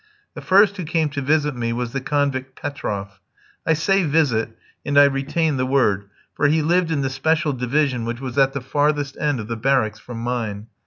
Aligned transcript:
The 0.33 0.41
first 0.41 0.77
who 0.77 0.83
came 0.83 1.09
to 1.09 1.21
visit 1.21 1.55
me 1.55 1.71
was 1.73 1.93
the 1.93 2.01
convict 2.01 2.59
Petroff. 2.59 3.19
I 3.67 3.73
say 3.73 4.01
visit, 4.03 4.57
and 4.83 4.97
I 4.97 5.03
retain 5.03 5.57
the 5.57 5.65
word, 5.67 6.05
for 6.33 6.47
he 6.47 6.63
lived 6.63 6.89
in 6.89 7.01
the 7.01 7.09
special 7.11 7.53
division 7.53 8.03
which 8.05 8.19
was 8.19 8.35
at 8.35 8.53
the 8.53 8.61
farthest 8.61 9.15
end 9.19 9.39
of 9.39 9.47
the 9.47 9.57
barracks 9.57 9.99
from 9.99 10.17
mine. 10.17 10.65